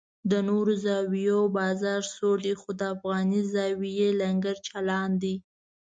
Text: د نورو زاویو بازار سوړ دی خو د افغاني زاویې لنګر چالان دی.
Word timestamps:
د 0.31 0.33
نورو 0.49 0.73
زاویو 0.85 1.39
بازار 1.57 2.01
سوړ 2.15 2.37
دی 2.45 2.53
خو 2.61 2.69
د 2.79 2.81
افغاني 2.95 3.41
زاویې 3.53 4.09
لنګر 4.21 4.55
چالان 4.67 5.11
دی. 5.21 5.35